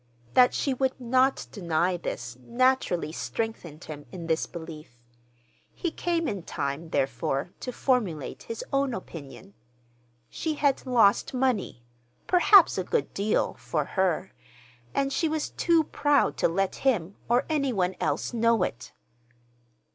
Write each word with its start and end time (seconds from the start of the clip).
That 0.33 0.55
she 0.55 0.73
would 0.73 0.99
not 0.99 1.45
deny 1.51 1.95
this 1.95 2.35
naturally 2.41 3.11
strengthened 3.11 3.83
him 3.83 4.07
in 4.11 4.25
this 4.25 4.47
belief. 4.47 4.97
He 5.75 5.91
came 5.91 6.27
in 6.27 6.41
time, 6.41 6.89
therefore, 6.89 7.51
to 7.59 7.71
formulate 7.71 8.41
his 8.41 8.65
own 8.73 8.95
opinion: 8.95 9.53
she 10.27 10.55
had 10.55 10.87
lost 10.87 11.35
money—perhaps 11.35 12.79
a 12.79 12.83
good 12.83 13.13
deal 13.13 13.53
(for 13.59 13.85
her), 13.85 14.31
and 14.95 15.13
she 15.13 15.29
was 15.29 15.51
too 15.51 15.83
proud 15.83 16.35
to 16.37 16.47
let 16.47 16.77
him 16.77 17.15
or 17.29 17.45
any 17.47 17.71
one 17.71 17.93
else 18.01 18.33
know 18.33 18.63
it. 18.63 18.93